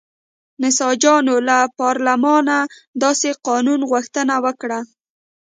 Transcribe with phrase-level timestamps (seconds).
[0.61, 2.57] نساجانو له پارلمانه
[3.03, 4.79] داسې قانون غوښتنه وکړه.